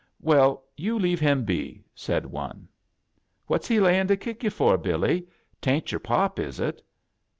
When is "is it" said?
6.39-6.81